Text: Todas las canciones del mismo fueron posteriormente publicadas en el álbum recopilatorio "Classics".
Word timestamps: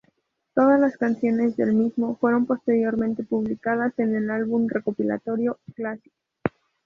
Todas 0.55 0.79
las 0.79 0.97
canciones 0.97 1.55
del 1.57 1.75
mismo 1.75 2.15
fueron 2.15 2.47
posteriormente 2.47 3.23
publicadas 3.23 3.93
en 3.99 4.15
el 4.15 4.31
álbum 4.31 4.67
recopilatorio 4.67 5.59
"Classics". 5.75 6.15